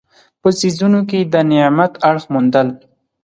[0.41, 2.67] په څیزونو کې د نعمت اړخ موندل.